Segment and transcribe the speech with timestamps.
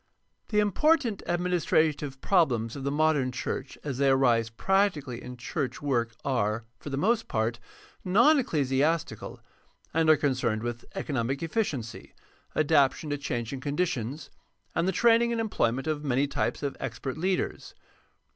[0.49, 6.15] —The important administrative problems of the modem church as they arise practically in church work
[6.25, 7.59] are, for the most part,
[8.03, 9.39] non ecclesiastical,
[9.93, 12.15] and are concerned with economic efficiency,
[12.55, 14.31] adaptation to changing conditions,
[14.73, 17.75] and the training and employment of many types of expert leaders.